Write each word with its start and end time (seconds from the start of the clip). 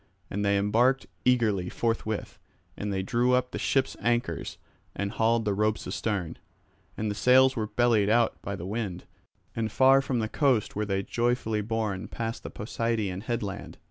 And 0.31 0.43
they 0.43 0.57
embarked 0.57 1.05
eagerly 1.25 1.69
forthwith; 1.69 2.39
and 2.75 2.91
they 2.91 3.03
drew 3.03 3.33
up 3.35 3.51
the 3.51 3.59
ship's 3.59 3.95
anchors 3.99 4.57
and 4.95 5.11
hauled 5.11 5.45
the 5.45 5.53
ropes 5.53 5.85
astern. 5.85 6.39
And 6.97 7.11
the 7.11 7.13
sails 7.13 7.55
were 7.55 7.67
bellied 7.67 8.09
out 8.09 8.41
by 8.41 8.55
the 8.55 8.65
wind, 8.65 9.03
and 9.55 9.71
far 9.71 10.01
from 10.01 10.17
the 10.17 10.27
coast 10.27 10.75
were 10.75 10.85
they 10.87 11.03
joyfully 11.03 11.61
borne 11.61 12.07
past 12.07 12.41
the 12.41 12.49
Posideian 12.49 13.21
headland. 13.25 13.77